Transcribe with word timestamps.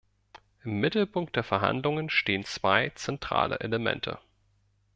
Im 0.63 0.79
Mittelpunkt 0.79 1.35
der 1.35 1.43
Verhandlungen 1.43 2.09
stehen 2.09 2.43
zwei 2.43 2.89
zentrale 2.95 3.59
Elemente. 3.59 4.17